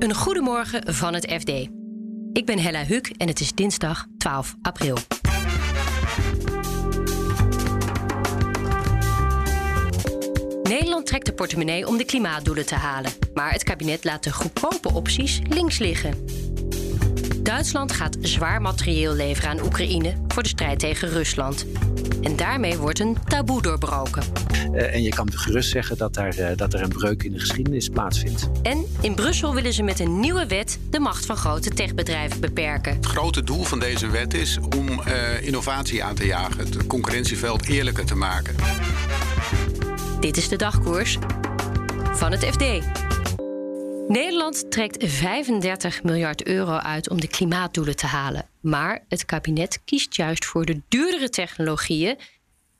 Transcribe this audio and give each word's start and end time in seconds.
Een 0.00 0.14
goedemorgen 0.14 0.94
van 0.94 1.14
het 1.14 1.32
FD. 1.32 1.48
Ik 2.32 2.46
ben 2.46 2.58
Hella 2.58 2.84
Huk 2.84 3.12
en 3.16 3.28
het 3.28 3.40
is 3.40 3.52
dinsdag 3.52 4.06
12 4.18 4.56
april. 4.62 4.96
Nederland 10.62 11.06
trekt 11.06 11.26
de 11.26 11.32
portemonnee 11.34 11.86
om 11.86 11.96
de 11.96 12.04
klimaatdoelen 12.04 12.66
te 12.66 12.74
halen. 12.74 13.10
Maar 13.34 13.52
het 13.52 13.64
kabinet 13.64 14.04
laat 14.04 14.24
de 14.24 14.32
goedkope 14.32 14.92
opties 14.92 15.40
links 15.48 15.78
liggen. 15.78 16.14
Duitsland 17.42 17.92
gaat 17.92 18.16
zwaar 18.20 18.60
materieel 18.60 19.14
leveren 19.14 19.50
aan 19.50 19.64
Oekraïne 19.64 20.14
voor 20.28 20.42
de 20.42 20.48
strijd 20.48 20.78
tegen 20.78 21.08
Rusland. 21.08 21.66
En 22.22 22.36
daarmee 22.36 22.76
wordt 22.76 22.98
een 22.98 23.16
taboe 23.28 23.62
doorbroken. 23.62 24.22
Uh, 24.72 24.94
en 24.94 25.02
je 25.02 25.10
kan 25.10 25.32
gerust 25.32 25.70
zeggen 25.70 25.96
dat, 25.96 26.14
daar, 26.14 26.38
uh, 26.38 26.48
dat 26.56 26.74
er 26.74 26.82
een 26.82 26.88
breuk 26.88 27.22
in 27.22 27.32
de 27.32 27.38
geschiedenis 27.38 27.88
plaatsvindt. 27.88 28.50
En 28.62 28.84
in 29.00 29.14
Brussel 29.14 29.54
willen 29.54 29.72
ze 29.72 29.82
met 29.82 30.00
een 30.00 30.20
nieuwe 30.20 30.46
wet 30.46 30.78
de 30.90 31.00
macht 31.00 31.26
van 31.26 31.36
grote 31.36 31.70
techbedrijven 31.70 32.40
beperken. 32.40 32.94
Het 32.94 33.06
grote 33.06 33.42
doel 33.42 33.62
van 33.62 33.78
deze 33.78 34.08
wet 34.08 34.34
is 34.34 34.58
om 34.76 34.88
uh, 34.88 35.46
innovatie 35.46 36.04
aan 36.04 36.14
te 36.14 36.26
jagen, 36.26 36.58
het 36.58 36.86
concurrentieveld 36.86 37.66
eerlijker 37.66 38.04
te 38.04 38.14
maken. 38.14 38.54
Dit 40.20 40.36
is 40.36 40.48
de 40.48 40.56
dagkoers 40.56 41.18
van 42.12 42.32
het 42.32 42.44
FD. 42.44 42.64
Nederland 44.10 44.70
trekt 44.70 45.04
35 45.10 46.02
miljard 46.02 46.46
euro 46.46 46.72
uit 46.72 47.10
om 47.10 47.20
de 47.20 47.28
klimaatdoelen 47.28 47.96
te 47.96 48.06
halen. 48.06 48.48
Maar 48.60 49.04
het 49.08 49.24
kabinet 49.24 49.80
kiest 49.84 50.16
juist 50.16 50.44
voor 50.44 50.64
de 50.64 50.80
duurdere 50.88 51.28
technologieën, 51.28 52.18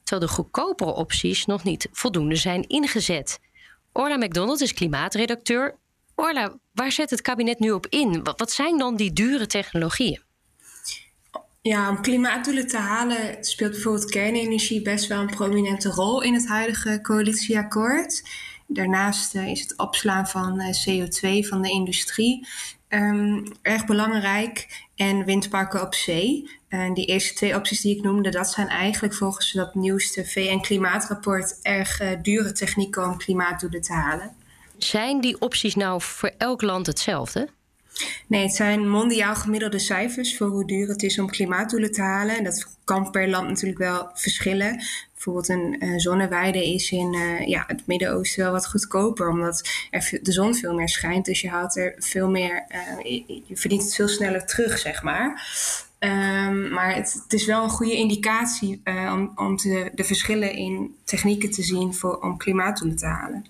terwijl 0.03 0.29
de 0.29 0.37
goedkopere 0.37 0.93
opties 0.93 1.47
nog 1.47 1.65
niet 1.65 1.89
voldoende 1.93 2.37
zijn 2.37 2.69
ingezet. 2.69 3.39
Orla 3.93 4.17
McDonald 4.17 4.61
is 4.61 4.75
klimaatredacteur. 4.75 5.75
Orla, 6.15 6.59
waar 6.73 6.93
zet 6.93 7.11
het 7.11 7.23
kabinet 7.23 7.59
nu 7.59 7.71
op 7.71 7.87
in? 7.87 8.23
Wat 8.23 8.51
zijn 8.51 8.79
dan 8.79 8.97
die 8.97 9.13
dure 9.13 9.47
technologieën? 9.47 10.23
Ja, 11.63 11.89
om 11.89 12.03
klimaatdoelen 12.03 12.67
te 12.67 12.79
halen 12.79 13.45
speelt 13.45 13.71
bijvoorbeeld 13.71 14.11
kernenergie 14.11 14.83
best 14.83 15.07
wel 15.07 15.21
een 15.21 15.27
prominente 15.27 15.89
rol 15.89 16.23
in 16.23 16.35
het 16.35 16.49
huidige 16.49 16.99
coalitieakkoord. 17.03 18.23
Daarnaast 18.73 19.35
uh, 19.35 19.47
is 19.47 19.61
het 19.61 19.79
opslaan 19.79 20.29
van 20.29 20.61
uh, 20.61 20.67
CO2 20.67 21.49
van 21.49 21.63
de 21.63 21.71
industrie 21.71 22.47
um, 22.91 23.45
erg 23.63 23.87
belangrijk. 23.87 24.87
En 24.97 25.25
windparken 25.25 25.83
op 25.83 25.95
zee. 25.95 26.51
En 26.69 26.95
die 26.95 27.07
eerste 27.07 27.35
twee 27.35 27.55
opties 27.55 27.81
die 27.81 27.97
ik 27.97 28.03
noemde, 28.03 28.31
dat 28.31 28.51
zijn 28.51 28.69
eigenlijk 28.69 29.15
volgens 29.15 29.53
dat 29.53 29.75
nieuwste 29.75 30.27
VN-klimaatrapport 30.27 31.59
erg 31.63 32.01
uh, 32.01 32.09
dure 32.23 32.53
technieken 32.53 33.05
om 33.05 33.17
klimaatdoelen 33.17 33.81
te 33.81 33.93
halen. 33.93 34.35
Zijn 34.79 35.21
die 35.21 35.41
opties 35.41 35.75
nou 35.75 36.01
voor 36.03 36.33
elk 36.39 36.63
land 36.63 36.87
hetzelfde? 36.87 37.49
Nee, 38.27 38.43
het 38.43 38.55
zijn 38.55 38.89
mondiaal 38.89 39.35
gemiddelde 39.35 39.79
cijfers 39.79 40.37
voor 40.37 40.47
hoe 40.47 40.67
duur 40.67 40.89
het 40.89 41.03
is 41.03 41.19
om 41.19 41.31
klimaatdoelen 41.31 41.93
te 41.93 42.03
halen. 42.03 42.37
En 42.37 42.45
dat 42.45 42.77
kan 42.85 43.11
per 43.11 43.29
land 43.29 43.49
natuurlijk 43.49 43.79
wel 43.79 44.11
verschillen. 44.15 44.83
Bijvoorbeeld 45.25 45.49
een 45.49 45.85
uh, 45.85 45.99
zonneweide 45.99 46.73
is 46.73 46.91
in 46.91 47.15
uh, 47.15 47.47
ja, 47.47 47.65
het 47.67 47.87
Midden-Oosten 47.87 48.43
wel 48.43 48.53
wat 48.53 48.69
goedkoper, 48.69 49.29
omdat 49.29 49.69
er 49.91 50.19
de 50.23 50.33
zon 50.33 50.55
veel 50.55 50.75
meer 50.75 50.89
schijnt. 50.89 51.25
Dus 51.25 51.41
je 51.41 51.49
haalt 51.49 51.77
er 51.77 51.95
veel 51.99 52.29
meer, 52.29 52.65
je, 53.03 53.43
je 53.47 53.57
verdient 53.57 53.83
het 53.83 53.95
veel 53.95 54.09
sneller 54.09 54.47
terug, 54.47 54.79
zeg 54.79 55.03
maar. 55.03 55.49
Um, 55.99 56.69
maar 56.69 56.95
het, 56.95 57.25
is 57.29 57.47
wel 57.47 57.63
een 57.63 57.71
goede 57.71 57.95
indicatie 57.95 58.81
om, 58.85 59.33
om 59.37 59.57
de 59.57 60.05
verschillen 60.05 60.53
in 60.53 60.97
technieken 61.05 61.51
te 61.51 61.63
zien 61.63 61.95
voor, 61.95 62.19
om 62.19 62.37
klimaatdoelen 62.37 62.97
te 62.97 63.07
halen. 63.07 63.47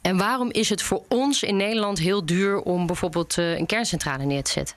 En 0.00 0.16
waarom 0.16 0.50
is 0.50 0.68
het 0.68 0.82
voor 0.82 1.02
ons 1.08 1.42
in 1.42 1.56
Nederland 1.56 1.98
heel 1.98 2.26
duur 2.26 2.60
om 2.60 2.86
bijvoorbeeld 2.86 3.36
een 3.36 3.66
kerncentrale 3.66 4.24
neer 4.24 4.42
te 4.42 4.50
zetten? 4.50 4.76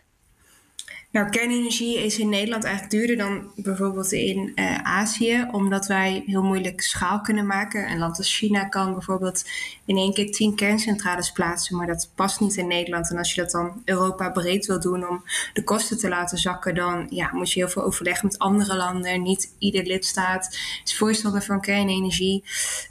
Nou, 1.12 1.30
kernenergie 1.30 2.04
is 2.04 2.20
in 2.20 2.30
Nederland 2.30 2.64
eigenlijk 2.64 2.94
duurder 2.94 3.18
dan 3.18 3.52
bijvoorbeeld 3.56 4.12
in 4.12 4.52
uh, 4.56 4.78
Azië, 4.78 5.48
omdat 5.52 5.88
wij 5.88 6.24
heel 6.26 6.44
moeilijk 6.44 6.82
schaal 6.82 7.22
kunnen 7.22 7.46
maken. 7.46 7.92
Een 7.92 7.98
land 7.98 8.18
als 8.18 8.38
China 8.38 8.64
kan 8.64 8.94
bijvoorbeeld 8.94 9.46
in 9.86 9.98
één 9.98 10.14
keer 10.14 10.32
tien 10.32 10.56
kerncentrales 10.56 11.32
plaatsen, 11.32 11.78
maar 11.78 11.88
dat 11.88 12.12
past 12.16 12.40
niet 12.40 12.56
in 12.56 12.68
Nederland. 12.68 13.10
En 13.10 13.18
als 13.18 13.34
je 13.34 13.42
dat 13.42 13.52
dan 13.52 13.82
Europa 13.86 14.30
breed 14.30 14.66
wil 14.66 14.80
doen 14.80 15.08
om 15.10 15.24
de 15.54 15.64
kosten 15.64 15.98
te 15.98 16.10
laten 16.10 16.38
zakken, 16.38 16.76
dan 16.76 17.08
ja, 17.10 17.30
moet 17.34 17.52
je 17.52 17.60
heel 17.60 17.70
veel 17.70 17.84
overleggen 17.84 18.28
met 18.28 18.40
andere 18.40 18.76
landen. 18.76 19.22
Niet 19.22 19.56
ieder 19.58 19.86
lidstaat 19.86 20.58
is 20.84 20.98
voorstander 20.98 21.42
van 21.42 21.62
kernenergie. 21.62 22.44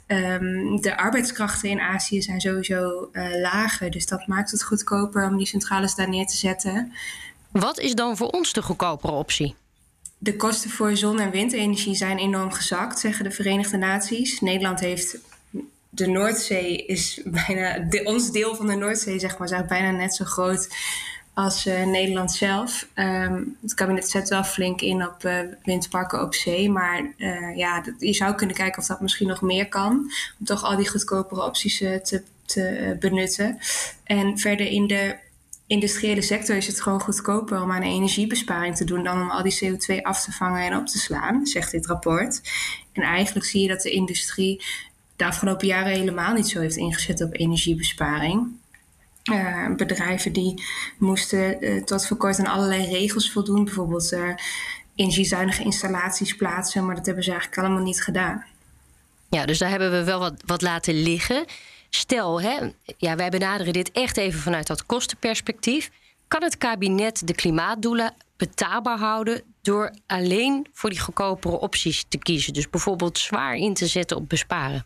Um, 0.07 0.81
de 0.81 0.97
arbeidskrachten 0.97 1.69
in 1.69 1.79
Azië 1.79 2.21
zijn 2.21 2.41
sowieso 2.41 3.09
uh, 3.11 3.41
lager, 3.41 3.91
dus 3.91 4.05
dat 4.05 4.27
maakt 4.27 4.51
het 4.51 4.63
goedkoper 4.63 5.27
om 5.27 5.37
die 5.37 5.47
centrales 5.47 5.95
daar 5.95 6.09
neer 6.09 6.25
te 6.25 6.37
zetten. 6.37 6.93
Wat 7.51 7.79
is 7.79 7.95
dan 7.95 8.17
voor 8.17 8.27
ons 8.27 8.53
de 8.53 8.61
goedkopere 8.61 9.13
optie? 9.13 9.55
De 10.17 10.35
kosten 10.35 10.69
voor 10.69 10.97
zon- 10.97 11.19
en 11.19 11.31
windenergie 11.31 11.95
zijn 11.95 12.17
enorm 12.17 12.51
gezakt, 12.51 12.99
zeggen 12.99 13.23
de 13.23 13.31
Verenigde 13.31 13.77
Naties. 13.77 14.41
Nederland 14.41 14.79
heeft 14.79 15.17
de 15.89 16.07
Noordzee 16.07 16.85
is 16.85 17.21
bijna 17.25 17.87
ons 18.03 18.31
deel 18.31 18.55
van 18.55 18.67
de 18.67 18.75
Noordzee, 18.75 19.19
zeg 19.19 19.37
maar, 19.37 19.51
is 19.51 19.67
bijna 19.67 19.91
net 19.91 20.15
zo 20.15 20.25
groot 20.25 20.69
als 21.33 21.65
uh, 21.65 21.85
Nederland 21.85 22.31
zelf. 22.31 22.87
Um, 22.95 23.57
het 23.61 23.73
kabinet 23.73 24.09
zet 24.09 24.29
wel 24.29 24.43
flink 24.43 24.81
in 24.81 25.07
op 25.07 25.23
uh, 25.23 25.39
windparken 25.63 26.21
op 26.21 26.35
zee, 26.35 26.69
maar 26.69 27.13
uh, 27.17 27.57
ja, 27.57 27.81
dat, 27.81 27.93
je 27.99 28.13
zou 28.13 28.35
kunnen 28.35 28.55
kijken 28.55 28.81
of 28.81 28.87
dat 28.87 29.01
misschien 29.01 29.27
nog 29.27 29.41
meer 29.41 29.67
kan, 29.67 29.91
om 30.39 30.45
toch 30.45 30.63
al 30.63 30.75
die 30.75 30.89
goedkopere 30.89 31.43
opties 31.43 31.77
te, 31.77 32.23
te 32.45 32.95
benutten. 32.99 33.59
En 34.03 34.37
verder 34.37 34.65
in 34.67 34.87
de 34.87 35.15
industriële 35.71 36.21
sector 36.21 36.55
is 36.55 36.67
het 36.67 36.81
gewoon 36.81 37.01
goedkoper 37.01 37.61
om 37.61 37.71
aan 37.71 37.81
energiebesparing 37.81 38.75
te 38.75 38.83
doen 38.83 39.03
dan 39.03 39.21
om 39.21 39.29
al 39.29 39.43
die 39.43 39.59
CO2 39.63 40.01
af 40.01 40.23
te 40.23 40.31
vangen 40.31 40.65
en 40.65 40.77
op 40.77 40.87
te 40.87 40.99
slaan, 40.99 41.45
zegt 41.45 41.71
dit 41.71 41.85
rapport. 41.85 42.41
En 42.93 43.03
eigenlijk 43.03 43.45
zie 43.45 43.61
je 43.61 43.67
dat 43.67 43.81
de 43.81 43.91
industrie 43.91 44.63
de 45.15 45.25
afgelopen 45.25 45.67
jaren 45.67 45.91
helemaal 45.91 46.33
niet 46.33 46.49
zo 46.49 46.59
heeft 46.59 46.75
ingezet 46.75 47.21
op 47.21 47.33
energiebesparing. 47.33 48.47
Uh, 49.31 49.75
bedrijven 49.75 50.33
die 50.33 50.63
moesten 50.97 51.63
uh, 51.63 51.83
tot 51.83 52.07
voor 52.07 52.17
kort 52.17 52.39
aan 52.39 52.47
allerlei 52.47 52.85
regels 52.85 53.31
voldoen, 53.31 53.63
bijvoorbeeld 53.63 54.13
uh, 54.13 54.29
energiezuinige 54.95 55.63
installaties 55.63 56.35
plaatsen, 56.35 56.85
maar 56.85 56.95
dat 56.95 57.05
hebben 57.05 57.23
ze 57.23 57.31
eigenlijk 57.31 57.61
allemaal 57.61 57.83
niet 57.83 58.03
gedaan. 58.03 58.45
Ja, 59.29 59.45
dus 59.45 59.57
daar 59.57 59.69
hebben 59.69 59.91
we 59.91 60.03
wel 60.03 60.19
wat, 60.19 60.43
wat 60.45 60.61
laten 60.61 60.93
liggen. 60.93 61.45
Stel, 61.95 62.41
hè, 62.41 62.57
ja, 62.97 63.15
wij 63.15 63.29
benaderen 63.29 63.73
dit 63.73 63.91
echt 63.91 64.17
even 64.17 64.39
vanuit 64.39 64.67
dat 64.67 64.85
kostenperspectief. 64.85 65.91
Kan 66.27 66.43
het 66.43 66.57
kabinet 66.57 67.27
de 67.27 67.33
klimaatdoelen 67.33 68.13
betaalbaar 68.37 68.97
houden 68.97 69.43
door 69.61 69.95
alleen 70.07 70.67
voor 70.73 70.89
die 70.89 70.99
goedkopere 70.99 71.59
opties 71.59 72.05
te 72.07 72.17
kiezen? 72.17 72.53
Dus 72.53 72.69
bijvoorbeeld 72.69 73.17
zwaar 73.17 73.55
in 73.55 73.73
te 73.73 73.87
zetten 73.87 74.17
op 74.17 74.29
besparen. 74.29 74.85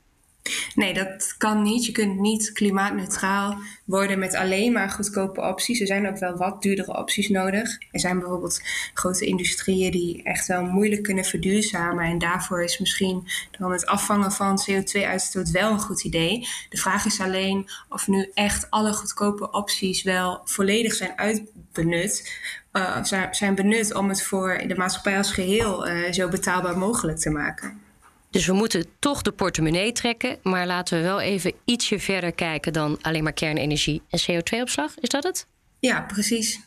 Nee, 0.75 0.93
dat 0.93 1.35
kan 1.37 1.61
niet. 1.61 1.85
Je 1.85 1.91
kunt 1.91 2.19
niet 2.19 2.51
klimaatneutraal 2.51 3.57
worden 3.85 4.19
met 4.19 4.35
alleen 4.35 4.71
maar 4.71 4.89
goedkope 4.89 5.41
opties. 5.41 5.79
Er 5.79 5.87
zijn 5.87 6.07
ook 6.07 6.17
wel 6.17 6.37
wat 6.37 6.61
duurdere 6.61 6.97
opties 6.97 7.29
nodig. 7.29 7.77
Er 7.91 7.99
zijn 7.99 8.19
bijvoorbeeld 8.19 8.61
grote 8.93 9.25
industrieën 9.25 9.91
die 9.91 10.23
echt 10.23 10.47
wel 10.47 10.63
moeilijk 10.63 11.03
kunnen 11.03 11.25
verduurzamen. 11.25 12.05
En 12.05 12.17
daarvoor 12.17 12.63
is 12.63 12.79
misschien 12.79 13.27
dan 13.59 13.71
het 13.71 13.85
afvangen 13.85 14.31
van 14.31 14.61
CO2-uitstoot 14.69 15.51
wel 15.51 15.71
een 15.71 15.79
goed 15.79 16.03
idee. 16.03 16.47
De 16.69 16.77
vraag 16.77 17.05
is 17.05 17.19
alleen 17.19 17.69
of 17.89 18.07
nu 18.07 18.31
echt 18.33 18.69
alle 18.69 18.93
goedkope 18.93 19.51
opties 19.51 20.03
wel 20.03 20.41
volledig 20.45 20.93
zijn 20.93 21.17
uitbenut. 21.17 22.39
Uh, 22.73 23.03
zijn 23.31 23.55
benut 23.55 23.93
om 23.93 24.09
het 24.09 24.23
voor 24.23 24.63
de 24.67 24.75
maatschappij 24.75 25.17
als 25.17 25.31
geheel 25.31 25.87
uh, 25.87 26.11
zo 26.11 26.29
betaalbaar 26.29 26.77
mogelijk 26.77 27.17
te 27.17 27.29
maken. 27.29 27.84
Dus 28.35 28.45
we 28.45 28.53
moeten 28.53 28.85
toch 28.99 29.21
de 29.21 29.31
portemonnee 29.31 29.91
trekken. 29.91 30.37
Maar 30.43 30.65
laten 30.65 30.97
we 30.97 31.03
wel 31.03 31.21
even 31.21 31.53
ietsje 31.65 31.99
verder 31.99 32.31
kijken 32.31 32.73
dan 32.73 32.97
alleen 33.01 33.23
maar 33.23 33.33
kernenergie 33.33 34.01
en 34.09 34.19
CO2-opslag. 34.19 34.97
Is 34.99 35.09
dat 35.09 35.23
het? 35.23 35.47
Ja, 35.79 36.01
precies. 36.01 36.59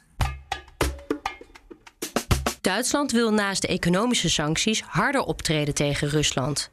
Duitsland 2.60 3.12
wil 3.12 3.32
naast 3.32 3.62
de 3.62 3.68
economische 3.68 4.30
sancties 4.30 4.82
harder 4.82 5.20
optreden 5.20 5.74
tegen 5.74 6.08
Rusland. 6.08 6.72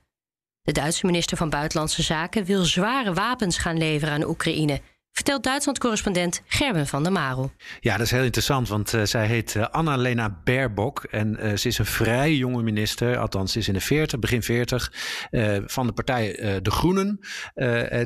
De 0.62 0.71
Duitse 0.71 1.06
minister 1.06 1.38
van 1.38 1.50
Buitenlandse 1.50 2.03
Zaken 2.03 2.45
wil 2.45 2.63
zware 2.63 3.13
wapens 3.13 3.57
gaan 3.57 3.77
leveren 3.77 4.13
aan 4.13 4.27
Oekraïne 4.27 4.81
vertelt 5.15 5.44
Duitsland-correspondent 5.44 6.41
Gerben 6.47 6.88
van 6.88 7.03
der 7.03 7.12
Marel. 7.12 7.51
Ja, 7.79 7.97
dat 7.97 8.06
is 8.06 8.12
heel 8.12 8.23
interessant, 8.23 8.67
want 8.67 8.94
uh, 8.94 9.03
zij 9.03 9.27
heet 9.27 9.53
uh, 9.56 9.67
Annalena 9.67 10.41
Baerbock. 10.44 11.03
En 11.03 11.38
uh, 11.39 11.56
ze 11.56 11.67
is 11.67 11.77
een 11.77 11.85
vrij 11.85 12.35
jonge 12.35 12.63
minister, 12.63 13.17
althans 13.17 13.51
ze 13.51 13.59
is 13.59 13.67
in 13.67 13.73
de 13.73 13.81
40, 13.81 14.19
begin 14.19 14.44
40, 14.44 14.91
van 15.65 15.88
de 15.88 15.94
partij 15.94 16.59
De 16.62 16.71
Groenen. 16.71 17.19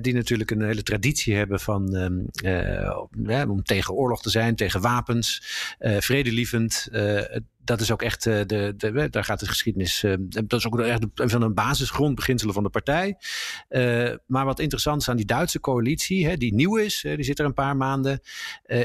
die 0.02 0.14
natuurlijk 0.14 0.52
een 0.52 0.64
hele 0.64 0.84
traditie 0.84 1.36
hebben 1.36 1.60
van 1.60 1.96
um, 1.96 3.50
om 3.50 3.64
tegen 3.64 3.94
oorlog 3.94 4.22
te 4.22 4.30
zijn, 4.30 4.56
tegen 4.56 4.82
wapens, 4.82 5.44
vredelievend 5.80 6.88
dat 7.70 7.82
is 7.82 7.92
ook 7.92 8.02
echt, 8.02 8.24
de, 8.24 8.74
de, 8.78 9.08
daar 9.10 9.24
gaat 9.24 9.40
de 9.40 9.48
geschiedenis, 9.48 10.06
dat 10.30 10.60
is 10.60 10.68
ook 10.68 10.80
echt 10.80 11.06
een 11.16 11.30
van 11.30 11.40
de 11.40 11.50
basisgrondbeginselen 11.50 12.54
van 12.54 12.64
de 12.64 12.70
partij. 12.70 13.18
maar 14.26 14.46
wat 14.46 14.60
interessant 14.60 15.02
is 15.02 15.10
aan 15.10 15.18
die 15.18 15.26
Duitse 15.26 15.60
coalitie, 15.60 16.28
hè, 16.28 16.38
die 16.38 16.54
nieuw 16.54 16.76
is, 16.76 17.02
die 17.02 17.24
zit 17.24 17.40
er 17.40 17.46
een 17.46 17.54
paar 17.54 17.78
maanden, 17.78 18.22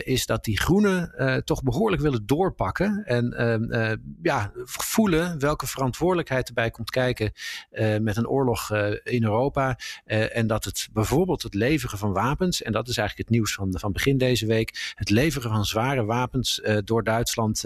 is 0.05 0.27
dat 0.27 0.45
die 0.45 0.61
groenen 0.61 1.13
toch 1.45 1.63
behoorlijk 1.63 2.03
willen 2.03 2.27
doorpakken. 2.27 3.05
En 3.05 3.35
ja, 4.23 4.53
voelen 4.65 5.39
welke 5.39 5.67
verantwoordelijkheid 5.67 6.49
erbij 6.49 6.71
komt 6.71 6.91
kijken 6.91 7.33
met 8.01 8.17
een 8.17 8.29
oorlog 8.29 8.73
in 9.05 9.25
Europa. 9.25 9.79
en 10.07 10.47
dat 10.47 10.65
het 10.65 10.89
bijvoorbeeld 10.93 11.43
het 11.43 11.55
leveren 11.55 11.99
van 11.99 12.13
wapens, 12.13 12.63
en 12.63 12.73
dat 12.73 12.89
is 12.89 12.97
eigenlijk 12.97 13.29
het 13.29 13.37
nieuws 13.39 13.55
van, 13.55 13.79
van 13.79 13.93
begin 13.93 14.19
deze 14.19 14.47
week, 14.47 14.93
het 14.95 15.11
leveren 15.11 15.51
van 15.51 15.65
zware 15.65 16.05
wapens 16.05 16.61
door 16.85 17.05
Duitsland 17.05 17.65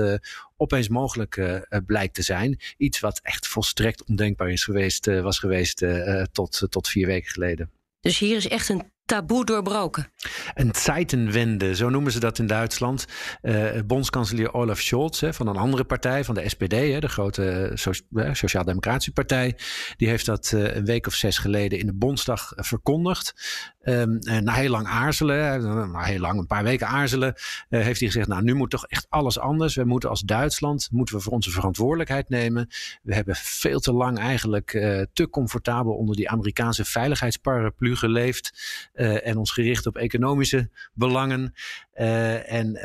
opeens 0.61 0.89
mogelijk 0.89 1.37
uh, 1.37 1.61
blijkt 1.87 2.15
te 2.15 2.23
zijn. 2.23 2.61
Iets 2.77 3.01
wat 3.01 3.21
echt 3.23 3.47
volstrekt 3.47 4.05
ondenkbaar 4.05 4.51
is 4.51 4.65
geweest, 4.65 5.07
uh, 5.07 5.23
was 5.23 5.39
geweest 5.39 5.85
tot, 6.33 6.67
tot 6.69 6.89
vier 6.89 7.07
weken 7.07 7.31
geleden. 7.31 7.71
Dus 8.01 8.19
hier 8.19 8.37
is 8.37 8.49
echt 8.49 8.69
een 8.69 8.93
taboe 9.09 9.45
doorbroken. 9.45 10.13
Een 10.55 10.75
Zeitenwende, 10.75 11.75
zo 11.75 11.89
noemen 11.89 12.13
ze 12.13 12.21
dat 12.21 12.39
in 12.39 12.47
Duitsland. 12.47 13.07
Uh, 13.43 13.67
bondskanselier 13.87 14.55
Olaf 14.55 14.81
Scholz 14.81 15.21
hè, 15.21 15.35
van 15.35 15.47
een 15.47 15.57
andere 15.57 15.85
partij, 15.85 16.25
van 16.25 16.35
de 16.35 16.49
SPD, 16.49 16.73
hè, 16.73 16.99
de 16.99 17.09
grote 17.09 17.71
so 17.75 17.91
Sociaal-Democratische 18.33 19.13
Partij, 19.13 19.57
die 19.97 20.09
heeft 20.09 20.27
dat 20.27 20.51
een 20.55 20.85
week 20.85 21.07
of 21.07 21.15
zes 21.15 21.39
geleden 21.39 21.79
in 21.79 21.87
de 21.87 21.95
Bondsdag 21.95 22.53
verkondigd. 22.57 23.35
Um, 23.83 24.19
na 24.43 24.53
heel 24.53 24.71
lang 24.71 24.87
aarzelen, 24.87 25.63
na 25.93 26.03
heel 26.03 26.21
lang, 26.21 26.39
een 26.39 26.47
paar 26.47 26.63
weken 26.63 26.87
aarzelen, 26.87 27.35
heeft 27.69 28.01
hij 28.01 28.09
gezegd: 28.09 28.29
Nou, 28.29 28.43
nu 28.43 28.55
moet 28.55 28.71
toch 28.71 28.87
echt 28.87 29.07
alles 29.09 29.39
anders. 29.39 29.75
We 29.75 29.85
moeten 29.85 30.11
als 30.11 30.21
Duitsland 30.21 30.89
moeten 30.91 31.17
we 31.17 31.21
voor 31.21 31.33
onze 31.33 31.51
verantwoordelijkheid 31.51 32.29
nemen. 32.29 32.69
We 33.03 33.15
hebben 33.15 33.37
veel 33.37 33.81
te 33.81 33.93
lang 33.93 34.19
eigenlijk 34.19 34.71
te 35.13 35.29
comfortabel 35.31 35.93
onder 35.93 36.17
die 36.17 36.31
Amerikaanse 36.31 36.85
veiligheidsparaplu 36.85 37.97
geleefd. 37.97 38.53
Uh, 38.99 39.27
en 39.27 39.37
ons 39.37 39.51
gericht 39.51 39.87
op 39.87 39.97
economische 39.97 40.71
belangen. 40.95 41.55
Uh, 41.95 42.53
en 42.53 42.67
uh, 42.69 42.83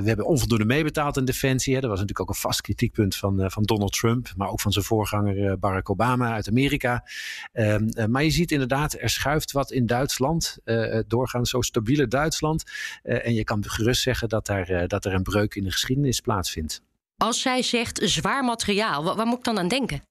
we 0.00 0.08
hebben 0.08 0.26
onvoldoende 0.26 0.64
meebetaald 0.64 1.16
in 1.16 1.24
defensie. 1.24 1.74
Hè. 1.74 1.80
Dat 1.80 1.90
was 1.90 2.00
natuurlijk 2.00 2.28
ook 2.28 2.34
een 2.34 2.42
vast 2.42 2.60
kritiekpunt 2.60 3.16
van, 3.16 3.50
van 3.50 3.62
Donald 3.62 3.92
Trump, 3.92 4.32
maar 4.36 4.48
ook 4.48 4.60
van 4.60 4.72
zijn 4.72 4.84
voorganger 4.84 5.58
Barack 5.58 5.90
Obama 5.90 6.32
uit 6.32 6.48
Amerika. 6.48 7.04
Ehm, 7.52 8.10
maar 8.10 8.24
je 8.24 8.30
ziet 8.30 8.50
inderdaad, 8.52 8.96
er 9.00 9.10
schuift 9.10 9.52
wat 9.52 9.70
in 9.70 9.86
Duitsland. 9.86 10.58
doorgaans 11.06 11.50
zo 11.50 11.60
stabiele 11.60 12.08
Duitsland. 12.08 12.64
en 13.02 13.34
je 13.34 13.44
kan 13.44 13.64
gerust 13.68 14.02
zeggen 14.02 14.28
dat, 14.28 14.46
daar, 14.46 14.88
dat 14.88 15.04
er 15.04 15.14
een 15.14 15.22
breuk 15.22 15.54
in 15.54 15.64
de 15.64 15.70
geschiedenis 15.70 16.20
plaatsvindt. 16.20 16.82
Als 17.16 17.40
zij 17.40 17.62
zegt 17.62 18.00
zwaar 18.04 18.44
materiaal, 18.44 19.16
waar 19.16 19.26
moet 19.26 19.38
ik 19.38 19.44
dan 19.44 19.58
aan 19.58 19.68
denken? 19.68 20.02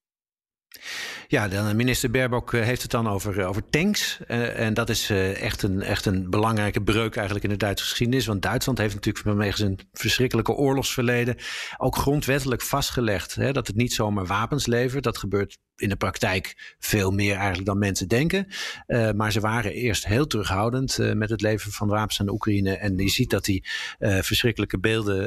Ja, 1.28 1.48
dan, 1.48 1.76
minister 1.76 2.12
Baerbock 2.12 2.54
eh, 2.54 2.64
heeft 2.64 2.82
het 2.82 2.92
dan 2.92 3.08
over, 3.08 3.40
eh, 3.40 3.48
over 3.48 3.70
tanks. 3.70 4.20
En 4.28 4.74
dat 4.74 4.90
is 4.90 5.10
echt, 5.10 5.62
een, 5.64 5.82
echt 5.82 6.06
een 6.06 6.30
belangrijke 6.30 6.82
breuk 6.82 7.16
eigenlijk 7.16 7.46
in 7.46 7.52
de 7.52 7.58
Duitse 7.58 7.86
geschiedenis. 7.86 8.26
Want 8.26 8.42
Duitsland 8.42 8.78
heeft 8.78 8.94
natuurlijk 8.94 9.26
vanwege 9.26 9.58
zijn 9.58 9.80
verschrikkelijke 9.94 10.52
oorlogsverleden 10.52 11.36
ook 11.78 11.96
grondwettelijk 11.96 12.62
vastgelegd 12.62 13.36
hè, 13.36 13.52
dat 13.52 13.68
het 13.68 13.76
niet 13.76 13.94
zomaar 13.94 14.26
wapens 14.26 14.66
levert. 14.66 15.04
Dat 15.04 15.18
gebeurt 15.18 15.58
in 15.82 15.90
de 15.90 15.96
praktijk 15.96 16.76
veel 16.80 17.12
meer 17.12 17.36
eigenlijk 17.36 17.66
dan 17.66 17.78
mensen 17.78 18.08
denken. 18.08 18.48
Uh, 18.88 19.12
maar 19.12 19.32
ze 19.32 19.40
waren 19.40 19.72
eerst 19.72 20.06
heel 20.06 20.28
terughoudend 20.28 20.98
uh, 20.98 21.14
met 21.14 21.30
het 21.30 21.42
leveren 21.42 21.74
van 21.74 21.88
wapens 21.88 22.20
aan 22.20 22.26
de 22.26 22.32
Oekraïne. 22.32 22.78
En 22.78 22.98
je 22.98 23.10
ziet 23.10 23.30
dat 23.30 23.46
die 23.46 23.66
uh, 24.00 24.20
verschrikkelijke 24.20 24.80
beelden 24.80 25.20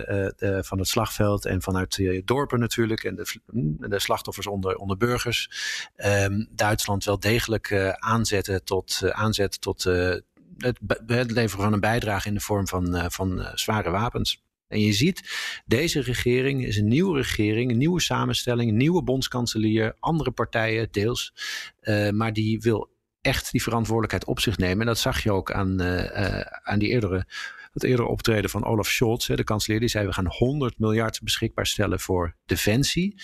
van 0.64 0.78
het 0.78 0.88
slagveld 0.88 1.44
en 1.44 1.62
vanuit 1.62 2.22
dorpen 2.24 2.58
natuurlijk 2.58 3.04
en 3.04 3.14
de, 3.14 3.40
de 3.88 3.98
slachtoffers 3.98 4.46
onder, 4.46 4.76
onder 4.76 4.96
burgers. 4.96 5.50
Um, 5.96 6.48
Duitsland 6.50 7.04
wel 7.04 7.18
degelijk 7.18 7.94
aanzetten 7.98 8.64
tot, 8.64 9.12
aanzet 9.12 9.60
tot 9.60 9.82
het, 9.82 10.78
het, 11.06 11.30
leveren 11.30 11.64
van 11.64 11.72
een 11.72 11.80
bijdrage 11.80 12.28
in 12.28 12.34
de 12.34 12.40
vorm 12.40 12.68
van, 12.68 13.10
van 13.10 13.46
zware 13.54 13.90
wapens. 13.90 14.42
En 14.74 14.80
je 14.80 14.92
ziet, 14.92 15.22
deze 15.66 16.00
regering 16.00 16.66
is 16.66 16.76
een 16.76 16.88
nieuwe 16.88 17.16
regering, 17.16 17.70
een 17.70 17.78
nieuwe 17.78 18.00
samenstelling, 18.00 18.70
een 18.70 18.76
nieuwe 18.76 19.02
bondskanselier, 19.02 19.96
andere 20.00 20.30
partijen 20.30 20.88
deels. 20.90 21.34
Uh, 21.82 22.10
maar 22.10 22.32
die 22.32 22.60
wil 22.60 22.92
echt 23.20 23.50
die 23.50 23.62
verantwoordelijkheid 23.62 24.24
op 24.24 24.40
zich 24.40 24.56
nemen. 24.56 24.80
En 24.80 24.86
dat 24.86 24.98
zag 24.98 25.22
je 25.22 25.32
ook 25.32 25.52
aan, 25.52 25.82
uh, 25.82 26.40
aan 26.40 26.78
die 26.78 26.88
eerdere 26.88 27.26
het 27.74 27.82
eerdere 27.82 28.08
optreden 28.08 28.50
van 28.50 28.64
Olaf 28.64 28.88
Scholz, 28.88 29.26
de 29.26 29.44
kanselier, 29.44 29.80
die 29.80 29.88
zei: 29.88 30.06
We 30.06 30.12
gaan 30.12 30.26
100 30.26 30.78
miljard 30.78 31.20
beschikbaar 31.22 31.66
stellen 31.66 32.00
voor 32.00 32.36
defensie. 32.46 33.22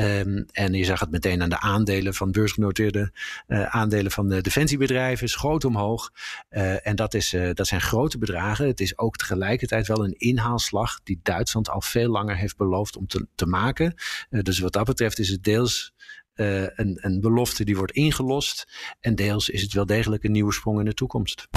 Um, 0.00 0.46
en 0.52 0.72
je 0.72 0.84
zag 0.84 1.00
het 1.00 1.10
meteen 1.10 1.42
aan 1.42 1.48
de 1.48 1.60
aandelen 1.60 2.14
van 2.14 2.30
beursgenoteerde 2.30 3.12
uh, 3.48 3.62
aandelen 3.62 4.12
van 4.12 4.28
de 4.28 4.40
defensiebedrijven, 4.40 5.28
schoot 5.28 5.64
omhoog. 5.64 6.12
Uh, 6.50 6.86
en 6.86 6.96
dat, 6.96 7.14
is, 7.14 7.32
uh, 7.32 7.50
dat 7.54 7.66
zijn 7.66 7.80
grote 7.80 8.18
bedragen. 8.18 8.66
Het 8.66 8.80
is 8.80 8.98
ook 8.98 9.16
tegelijkertijd 9.16 9.86
wel 9.86 10.04
een 10.04 10.14
inhaalslag 10.18 11.00
die 11.02 11.20
Duitsland 11.22 11.70
al 11.70 11.80
veel 11.80 12.08
langer 12.08 12.36
heeft 12.36 12.56
beloofd 12.56 12.96
om 12.96 13.06
te, 13.06 13.26
te 13.34 13.46
maken. 13.46 13.94
dus 14.30 14.58
wat 14.58 14.72
dat 14.72 14.84
betreft 14.84 15.18
is 15.18 15.28
het 15.28 15.44
deels 15.44 15.92
een, 16.34 16.98
een 17.00 17.20
belofte 17.20 17.64
die 17.64 17.76
wordt 17.76 17.92
ingelost. 17.92 18.66
En 19.00 19.14
deels 19.14 19.48
is 19.48 19.62
het 19.62 19.72
wel 19.72 19.86
degelijk 19.86 20.24
een 20.24 20.32
nieuwe 20.32 20.52
sprong 20.52 20.78
in 20.78 20.84
de 20.84 20.94
toekomst. 20.94 21.48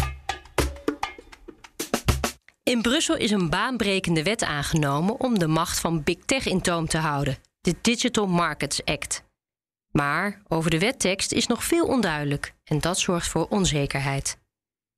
In 2.64 2.82
Brussel 2.82 3.16
is 3.16 3.32
een 3.32 3.50
baanbrekende 3.50 4.24
wet 4.24 4.44
aangenomen 4.44 5.20
om 5.20 5.40
de 5.40 5.48
macht 5.48 5.80
van 5.80 6.04
Big 6.04 6.18
Tech 6.26 6.46
in 6.46 6.62
toom 6.62 6.88
te 6.88 6.98
houden 6.98 7.38
de 7.66 7.76
Digital 7.82 8.28
Markets 8.28 8.84
Act. 8.84 9.24
Maar 9.92 10.42
over 10.48 10.70
de 10.70 10.80
wettekst 10.80 11.32
is 11.32 11.48
nog 11.48 11.64
veel 11.64 11.88
onduidelijk 11.88 12.54
en 12.64 12.80
dat 12.80 13.00
zorgt 13.00 13.28
voor 13.28 13.48
onzekerheid. 13.48 14.38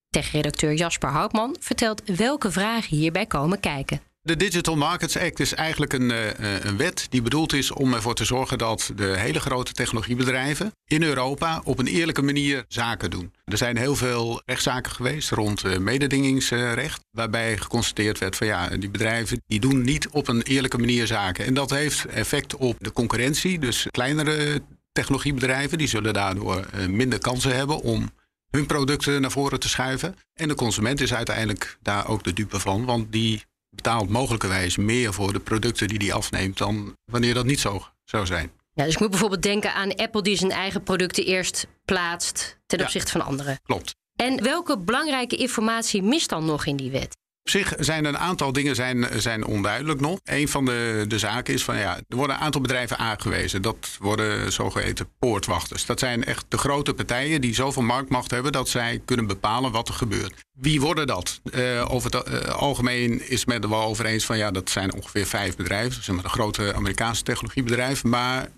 Tech-redacteur 0.10 0.74
Jasper 0.74 1.10
Houtman 1.10 1.56
vertelt 1.60 2.04
welke 2.06 2.52
vragen 2.52 2.98
hierbij 2.98 3.26
komen 3.26 3.60
kijken. 3.60 4.02
De 4.28 4.38
Digital 4.38 4.76
Markets 4.76 5.18
Act 5.18 5.40
is 5.40 5.54
eigenlijk 5.54 5.94
een, 5.94 6.10
uh, 6.10 6.60
een, 6.60 6.78
wet 6.78 7.08
die 7.10 7.22
bedoeld 7.22 7.54
is 7.54 7.72
om 7.72 7.94
ervoor 7.94 8.16
te 8.16 8.26
zorgen 8.26 8.58
dat 8.58 8.92
de 8.96 9.18
hele 9.18 9.40
grote 9.40 9.74
technologiebedrijven 9.74 10.72
in 10.88 11.04
Europa 11.04 11.62
op 11.64 11.80
een 11.80 11.88
eerlijke 11.88 12.22
manier 12.22 12.66
zaken 12.68 13.10
doen. 13.10 13.34
Er 13.46 13.58
zijn 13.58 13.78
heel 13.78 13.96
veel 13.96 14.42
rechtszaken 14.46 14.92
geweest 14.92 15.30
rond 15.30 15.66
uh, 15.66 15.78
mededingingsrecht, 15.78 17.02
waarbij 17.12 17.58
geconstateerd 17.58 18.18
werd 18.18 18.36
van 18.36 18.48
ja, 18.48 18.68
die 18.68 18.90
bedrijven 18.90 19.42
die 19.46 19.60
doen 19.60 19.82
niet 19.82 20.08
op 20.10 20.28
een 20.28 20.42
eerlijke 20.42 20.78
manier 20.78 21.08
zaken. 21.08 21.46
En 21.46 21.54
dat 21.54 21.70
heeft 21.70 22.06
effect 22.06 22.56
op 22.56 22.76
de 22.80 22.92
concurrentie, 22.92 23.60
dus 23.60 23.88
kleinere 23.92 24.62
technologiebedrijven 24.92 25.78
die 25.78 25.88
zullen 25.88 26.14
daardoor 26.14 26.66
uh, 26.76 26.86
minder 26.86 27.20
kansen 27.20 27.56
hebben 27.56 27.82
om 27.82 28.12
hun 28.50 28.66
producten 28.66 29.22
naar 29.22 29.32
voren 29.32 29.60
te 29.60 29.70
schuiven. 29.70 30.16
En 30.34 30.48
de 30.48 30.56
consument 30.56 31.02
is 31.02 31.14
uiteindelijk 31.14 31.78
daar 31.82 32.08
ook 32.08 32.24
de 32.24 32.34
dupe 32.34 32.60
van, 32.60 32.86
want 32.86 33.12
die 33.12 33.44
betaalt 33.78 34.10
mogelijkerwijs 34.10 34.78
meer 34.78 35.14
voor 35.14 35.34
de 35.34 35.40
producten 35.40 35.88
die 35.88 36.00
die 36.00 36.14
afneemt 36.14 36.58
dan 36.58 36.96
wanneer 37.12 37.34
dat 37.34 37.46
niet 37.46 37.60
zo 37.60 37.86
zou 38.04 38.26
zijn. 38.26 38.52
Ja, 38.74 38.84
dus 38.84 38.94
ik 38.94 39.00
moet 39.00 39.10
bijvoorbeeld 39.10 39.42
denken 39.42 39.74
aan 39.74 39.96
Apple 39.96 40.22
die 40.22 40.38
zijn 40.38 40.52
eigen 40.52 40.84
producten 40.84 41.26
eerst 41.26 41.68
plaatst 41.86 42.60
ten 42.66 42.82
opzichte 42.82 43.12
van 43.12 43.22
anderen. 43.22 43.60
Klopt. 43.64 43.96
En 44.16 44.44
welke 44.44 44.78
belangrijke 44.80 45.36
informatie 45.36 46.04
mist 46.04 46.30
dan 46.30 46.46
nog 46.46 46.66
in 46.66 46.76
die 46.76 46.92
wet? 46.92 47.18
Op 47.48 47.54
zich 47.54 47.74
zijn 47.80 48.06
een 48.06 48.18
aantal 48.18 48.54
dingen 48.54 48.76
zijn, 48.76 49.08
zijn 49.18 49.46
onduidelijk 49.46 50.00
nog. 50.00 50.20
Een 50.24 50.48
van 50.48 50.66
de, 50.66 51.06
de 51.08 51.20
zaken 51.20 51.54
is 51.54 51.64
van 51.64 51.78
ja, 51.78 51.98
er 52.08 52.16
worden 52.16 52.36
een 52.36 52.42
aantal 52.42 52.62
bedrijven 52.62 52.98
aangewezen. 52.98 53.62
Dat 53.62 53.98
worden 54.00 54.52
zogeheten 54.52 55.10
poortwachters. 55.20 55.86
Dat 55.86 56.00
zijn 56.00 56.24
echt 56.24 56.46
de 56.48 56.58
grote 56.58 56.94
partijen 56.94 57.42
die 57.42 57.54
zoveel 57.54 57.82
marktmacht 57.82 58.32
hebben 58.32 58.52
dat 58.52 58.70
zij 58.70 59.02
kunnen 59.06 59.28
bepalen 59.28 59.72
wat 59.72 59.88
er 59.88 59.94
gebeurt. 59.94 60.46
Wie 60.52 60.82
worden 60.82 61.08
dat? 61.08 61.42
Uh, 61.44 61.94
over 61.94 62.12
het 62.12 62.30
uh, 62.30 62.40
algemeen 62.40 63.30
is 63.30 63.46
men 63.46 63.62
er 63.62 63.70
wel 63.70 63.84
over 63.84 64.06
eens 64.06 64.26
van 64.26 64.38
ja, 64.38 64.52
dat 64.52 64.70
zijn 64.70 64.94
ongeveer 64.94 65.26
vijf 65.26 65.56
bedrijven. 65.56 66.04
Zeg 66.04 66.16
maar 66.16 66.24
de 66.24 66.30
grote 66.30 66.74
Amerikaanse 66.74 67.24
technologiebedrijven. 67.24 68.10
Maar 68.10 68.50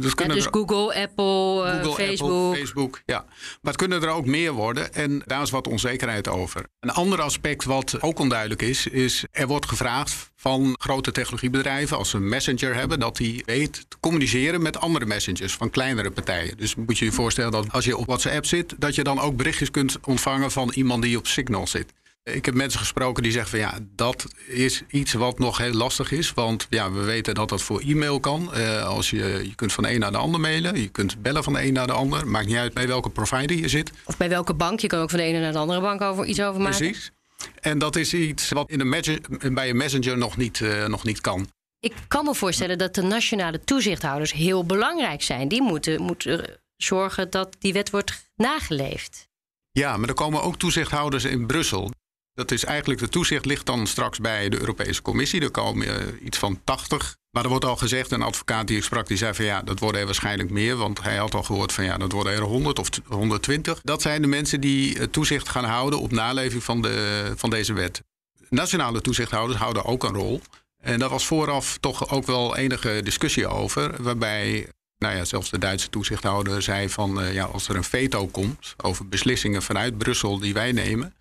dus, 0.00 0.12
ja, 0.16 0.26
dus 0.26 0.46
Google, 0.50 0.94
Apple, 0.94 1.64
eh, 1.64 1.82
Google, 1.82 2.04
Facebook. 2.04 2.44
Apple, 2.44 2.58
Facebook. 2.58 3.02
Ja. 3.04 3.24
Maar 3.26 3.72
het 3.72 3.76
kunnen 3.76 4.02
er 4.02 4.08
ook 4.08 4.26
meer 4.26 4.52
worden 4.52 4.94
en 4.94 5.22
daar 5.26 5.42
is 5.42 5.50
wat 5.50 5.66
onzekerheid 5.66 6.28
over. 6.28 6.66
Een 6.80 6.90
ander 6.90 7.20
aspect 7.20 7.64
wat 7.64 8.02
ook 8.02 8.18
onduidelijk 8.18 8.62
is, 8.62 8.86
is 8.86 9.24
er 9.30 9.46
wordt 9.46 9.66
gevraagd 9.66 10.30
van 10.36 10.74
grote 10.80 11.12
technologiebedrijven 11.12 11.96
als 11.96 12.10
ze 12.10 12.16
een 12.16 12.28
messenger 12.28 12.74
hebben, 12.74 13.00
dat 13.00 13.16
die 13.16 13.42
weet 13.46 13.72
te 13.88 13.96
communiceren 14.00 14.62
met 14.62 14.80
andere 14.80 15.06
messengers 15.06 15.52
van 15.52 15.70
kleinere 15.70 16.10
partijen. 16.10 16.56
Dus 16.56 16.74
moet 16.74 16.98
je 16.98 17.04
je 17.04 17.12
voorstellen 17.12 17.52
dat 17.52 17.72
als 17.72 17.84
je 17.84 17.96
op 17.96 18.06
WhatsApp 18.06 18.46
zit, 18.46 18.74
dat 18.78 18.94
je 18.94 19.02
dan 19.02 19.20
ook 19.20 19.36
berichtjes 19.36 19.70
kunt 19.70 19.98
ontvangen 20.04 20.50
van 20.50 20.70
iemand 20.74 21.02
die 21.02 21.18
op 21.18 21.26
Signal 21.26 21.66
zit. 21.66 21.92
Ik 22.32 22.44
heb 22.44 22.54
mensen 22.54 22.80
gesproken 22.80 23.22
die 23.22 23.32
zeggen 23.32 23.50
van 23.50 23.58
ja, 23.58 23.78
dat 23.94 24.26
is 24.46 24.82
iets 24.88 25.12
wat 25.12 25.38
nog 25.38 25.58
heel 25.58 25.72
lastig 25.72 26.12
is. 26.12 26.32
Want 26.32 26.66
ja, 26.70 26.92
we 26.92 27.00
weten 27.00 27.34
dat 27.34 27.48
dat 27.48 27.62
voor 27.62 27.80
e-mail 27.80 28.20
kan. 28.20 28.50
Uh, 28.54 28.86
als 28.86 29.10
je, 29.10 29.40
je 29.44 29.54
kunt 29.54 29.72
van 29.72 29.84
de 29.84 29.92
een 29.92 30.00
naar 30.00 30.12
de 30.12 30.18
ander 30.18 30.40
mailen. 30.40 30.80
Je 30.80 30.88
kunt 30.88 31.22
bellen 31.22 31.44
van 31.44 31.52
de 31.52 31.64
een 31.64 31.72
naar 31.72 31.86
de 31.86 31.92
ander. 31.92 32.26
Maakt 32.26 32.46
niet 32.46 32.56
uit 32.56 32.74
bij 32.74 32.86
welke 32.86 33.10
provider 33.10 33.56
je 33.56 33.68
zit. 33.68 33.90
Of 34.04 34.16
bij 34.16 34.28
welke 34.28 34.54
bank. 34.54 34.80
Je 34.80 34.86
kan 34.86 35.00
ook 35.00 35.10
van 35.10 35.18
de 35.18 35.24
ene 35.24 35.40
naar 35.40 35.52
de 35.52 35.58
andere 35.58 35.80
bank 35.80 36.00
over 36.00 36.24
iets 36.24 36.40
over 36.40 36.60
maken. 36.60 36.78
Precies. 36.78 37.12
En 37.60 37.78
dat 37.78 37.96
is 37.96 38.14
iets 38.14 38.48
wat 38.48 38.70
in 38.70 38.80
een 38.80 39.54
bij 39.54 39.70
een 39.70 39.76
messenger 39.76 40.18
nog 40.18 40.36
niet, 40.36 40.60
uh, 40.60 40.86
nog 40.86 41.04
niet 41.04 41.20
kan. 41.20 41.48
Ik 41.80 41.92
kan 42.08 42.24
me 42.24 42.34
voorstellen 42.34 42.78
dat 42.78 42.94
de 42.94 43.02
nationale 43.02 43.60
toezichthouders 43.64 44.32
heel 44.32 44.64
belangrijk 44.64 45.22
zijn. 45.22 45.48
Die 45.48 45.62
moeten, 45.62 46.02
moeten 46.02 46.60
zorgen 46.76 47.30
dat 47.30 47.56
die 47.58 47.72
wet 47.72 47.90
wordt 47.90 48.30
nageleefd. 48.36 49.28
Ja, 49.72 49.96
maar 49.96 50.08
er 50.08 50.14
komen 50.14 50.42
ook 50.42 50.56
toezichthouders 50.56 51.24
in 51.24 51.46
Brussel. 51.46 51.90
Dat 52.38 52.50
is 52.50 52.64
eigenlijk, 52.64 53.00
de 53.00 53.08
toezicht 53.08 53.44
ligt 53.44 53.66
dan 53.66 53.86
straks 53.86 54.18
bij 54.18 54.48
de 54.48 54.60
Europese 54.60 55.02
Commissie. 55.02 55.40
Er 55.40 55.50
komen 55.50 55.86
uh, 55.86 55.94
iets 56.24 56.38
van 56.38 56.60
80. 56.64 57.16
Maar 57.30 57.42
er 57.42 57.48
wordt 57.48 57.64
al 57.64 57.76
gezegd, 57.76 58.10
een 58.10 58.22
advocaat 58.22 58.66
die 58.66 58.76
ik 58.76 58.82
sprak, 58.82 59.06
die 59.06 59.16
zei 59.16 59.34
van 59.34 59.44
ja, 59.44 59.62
dat 59.62 59.78
worden 59.78 60.00
er 60.00 60.06
waarschijnlijk 60.06 60.50
meer. 60.50 60.76
Want 60.76 61.02
hij 61.02 61.16
had 61.16 61.34
al 61.34 61.42
gehoord 61.42 61.72
van 61.72 61.84
ja, 61.84 61.96
dat 61.96 62.12
worden 62.12 62.32
er 62.32 62.42
100 62.42 62.78
of 62.78 62.88
120. 63.08 63.80
Dat 63.82 64.02
zijn 64.02 64.22
de 64.22 64.28
mensen 64.28 64.60
die 64.60 65.10
toezicht 65.10 65.48
gaan 65.48 65.64
houden 65.64 66.00
op 66.00 66.12
naleving 66.12 66.64
van, 66.64 66.82
de, 66.82 67.32
van 67.36 67.50
deze 67.50 67.72
wet. 67.72 68.02
Nationale 68.48 69.00
toezichthouders 69.00 69.58
houden 69.58 69.84
ook 69.84 70.04
een 70.04 70.14
rol. 70.14 70.40
En 70.82 70.98
daar 70.98 71.08
was 71.08 71.26
vooraf 71.26 71.78
toch 71.80 72.10
ook 72.10 72.26
wel 72.26 72.56
enige 72.56 73.00
discussie 73.04 73.46
over. 73.46 74.02
Waarbij 74.02 74.68
nou 74.98 75.16
ja, 75.16 75.24
zelfs 75.24 75.50
de 75.50 75.58
Duitse 75.58 75.88
toezichthouder 75.88 76.62
zei 76.62 76.88
van 76.88 77.22
uh, 77.22 77.34
ja, 77.34 77.44
als 77.44 77.68
er 77.68 77.76
een 77.76 77.84
veto 77.84 78.26
komt 78.26 78.74
over 78.76 79.08
beslissingen 79.08 79.62
vanuit 79.62 79.98
Brussel 79.98 80.38
die 80.38 80.54
wij 80.54 80.72
nemen, 80.72 81.14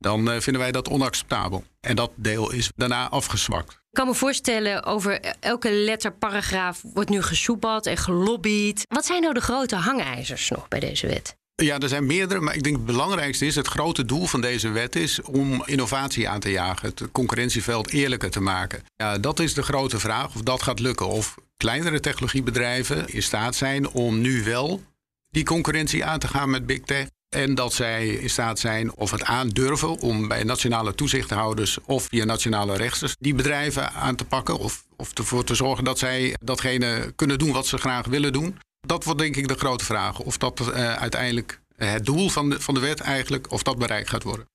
dan 0.00 0.28
uh, 0.28 0.40
vinden 0.40 0.62
wij 0.62 0.72
dat 0.72 0.88
onacceptabel. 0.88 1.64
En 1.80 1.96
dat 1.96 2.10
deel 2.14 2.52
is 2.52 2.70
daarna 2.76 3.08
afgezwakt. 3.08 3.70
Ik 3.72 3.96
kan 3.96 4.06
me 4.06 4.14
voorstellen, 4.14 4.84
over 4.84 5.20
elke 5.40 5.72
letterparagraaf 5.72 6.82
wordt 6.94 7.10
nu 7.10 7.22
gesoepeld 7.22 7.86
en 7.86 7.96
gelobbyd. 7.96 8.84
Wat 8.88 9.06
zijn 9.06 9.22
nou 9.22 9.34
de 9.34 9.40
grote 9.40 9.76
hangijzers 9.76 10.48
nog 10.48 10.68
bij 10.68 10.80
deze 10.80 11.06
wet? 11.06 11.38
Ja, 11.54 11.78
er 11.78 11.88
zijn 11.88 12.06
meerdere, 12.06 12.40
maar 12.40 12.54
ik 12.54 12.62
denk 12.62 12.76
het 12.76 12.84
belangrijkste 12.84 13.46
is... 13.46 13.54
het 13.54 13.66
grote 13.66 14.04
doel 14.04 14.26
van 14.26 14.40
deze 14.40 14.68
wet 14.68 14.96
is 14.96 15.22
om 15.22 15.62
innovatie 15.64 16.28
aan 16.28 16.40
te 16.40 16.50
jagen. 16.50 16.88
Het 16.88 17.02
concurrentieveld 17.12 17.90
eerlijker 17.90 18.30
te 18.30 18.40
maken. 18.40 18.84
Ja, 18.96 19.18
dat 19.18 19.40
is 19.40 19.54
de 19.54 19.62
grote 19.62 19.98
vraag 19.98 20.34
of 20.34 20.42
dat 20.42 20.62
gaat 20.62 20.80
lukken. 20.80 21.08
Of 21.08 21.34
kleinere 21.56 22.00
technologiebedrijven 22.00 23.08
in 23.08 23.22
staat 23.22 23.54
zijn 23.54 23.88
om 23.88 24.20
nu 24.20 24.44
wel 24.44 24.82
die 25.30 25.44
concurrentie 25.44 26.04
aan 26.04 26.18
te 26.18 26.28
gaan 26.28 26.50
met 26.50 26.66
big 26.66 26.80
tech. 26.80 27.06
En 27.36 27.54
dat 27.54 27.72
zij 27.72 28.08
in 28.08 28.30
staat 28.30 28.58
zijn 28.58 28.96
of 28.96 29.10
het 29.10 29.24
aandurven 29.24 29.98
om 29.98 30.28
bij 30.28 30.44
nationale 30.44 30.94
toezichthouders 30.94 31.78
of 31.84 32.04
via 32.04 32.24
nationale 32.24 32.76
rechters 32.76 33.16
die 33.18 33.34
bedrijven 33.34 33.92
aan 33.92 34.16
te 34.16 34.24
pakken. 34.24 34.58
Of, 34.58 34.84
of 34.96 35.12
ervoor 35.12 35.44
te 35.44 35.54
zorgen 35.54 35.84
dat 35.84 35.98
zij 35.98 36.36
datgene 36.40 37.12
kunnen 37.16 37.38
doen 37.38 37.52
wat 37.52 37.66
ze 37.66 37.78
graag 37.78 38.06
willen 38.06 38.32
doen. 38.32 38.58
Dat 38.80 39.04
wordt 39.04 39.20
denk 39.20 39.36
ik 39.36 39.48
de 39.48 39.54
grote 39.54 39.84
vraag. 39.84 40.18
Of 40.18 40.38
dat 40.38 40.60
uh, 40.60 40.94
uiteindelijk 40.94 41.60
het 41.76 42.06
doel 42.06 42.28
van 42.28 42.50
de, 42.50 42.60
van 42.60 42.74
de 42.74 42.80
wet 42.80 43.00
eigenlijk, 43.00 43.50
of 43.50 43.62
dat 43.62 43.78
bereikt 43.78 44.08
gaat 44.08 44.22
worden. 44.22 44.46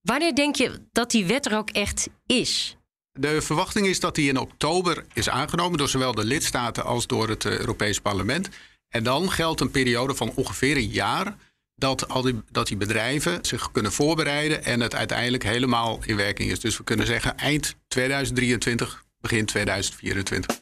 Wanneer 0.00 0.34
denk 0.34 0.56
je 0.56 0.86
dat 0.92 1.10
die 1.10 1.26
wet 1.26 1.46
er 1.46 1.56
ook 1.56 1.70
echt 1.70 2.08
is? 2.26 2.76
De 3.12 3.42
verwachting 3.42 3.86
is 3.86 4.00
dat 4.00 4.14
die 4.14 4.28
in 4.28 4.38
oktober 4.38 5.04
is 5.12 5.28
aangenomen 5.28 5.78
door 5.78 5.88
zowel 5.88 6.14
de 6.14 6.24
lidstaten 6.24 6.84
als 6.84 7.06
door 7.06 7.28
het 7.28 7.44
uh, 7.44 7.58
Europees 7.58 8.00
Parlement. 8.00 8.48
En 8.88 9.04
dan 9.04 9.30
geldt 9.30 9.60
een 9.60 9.70
periode 9.70 10.14
van 10.14 10.32
ongeveer 10.34 10.76
een 10.76 10.88
jaar 10.88 11.36
dat, 11.80 12.08
al 12.08 12.22
die, 12.22 12.42
dat 12.50 12.66
die 12.66 12.76
bedrijven 12.76 13.38
zich 13.42 13.70
kunnen 13.72 13.92
voorbereiden 13.92 14.64
en 14.64 14.80
het 14.80 14.94
uiteindelijk 14.94 15.42
helemaal 15.42 15.98
in 16.04 16.16
werking 16.16 16.50
is. 16.50 16.60
Dus 16.60 16.76
we 16.76 16.84
kunnen 16.84 17.06
zeggen 17.06 17.36
eind 17.36 17.74
2023, 17.88 19.04
begin 19.20 19.46
2024. 19.46 20.60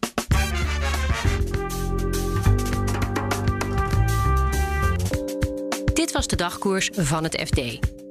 Dit 5.94 6.12
was 6.12 6.26
de 6.26 6.36
dagkoers 6.36 6.90
van 6.92 7.24
het 7.24 7.42
FD. 7.46 7.58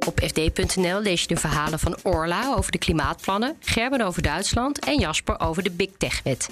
Op 0.07 0.19
fd.nl 0.19 1.01
lees 1.01 1.21
je 1.21 1.27
de 1.27 1.37
verhalen 1.37 1.79
van 1.79 1.97
Orla 2.03 2.53
over 2.55 2.71
de 2.71 2.77
klimaatplannen, 2.77 3.55
Gerben 3.59 4.01
over 4.01 4.21
Duitsland 4.21 4.79
en 4.79 4.99
Jasper 4.99 5.39
over 5.39 5.63
de 5.63 5.71
Big 5.71 5.89
Tech-wet. 5.97 6.49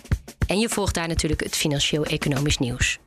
En 0.47 0.59
je 0.59 0.69
volgt 0.69 0.93
daar 0.93 1.07
natuurlijk 1.07 1.43
het 1.43 1.55
financieel-economisch 1.55 2.57
nieuws. 2.57 2.99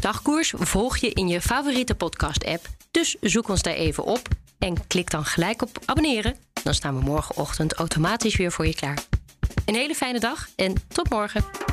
Dagkoers 0.00 0.52
volg 0.56 0.96
je 0.96 1.10
in 1.10 1.28
je 1.28 1.40
favoriete 1.40 1.94
podcast-app, 1.94 2.66
dus 2.90 3.16
zoek 3.20 3.48
ons 3.48 3.62
daar 3.62 3.74
even 3.74 4.04
op 4.04 4.28
en 4.58 4.86
klik 4.86 5.10
dan 5.10 5.24
gelijk 5.24 5.62
op 5.62 5.78
abonneren. 5.84 6.36
Dan 6.62 6.74
staan 6.74 6.98
we 6.98 7.04
morgenochtend 7.04 7.72
automatisch 7.74 8.36
weer 8.36 8.52
voor 8.52 8.66
je 8.66 8.74
klaar. 8.74 8.98
Een 9.64 9.74
hele 9.74 9.94
fijne 9.94 10.20
dag 10.20 10.48
en 10.56 10.74
tot 10.88 11.10
morgen. 11.10 11.69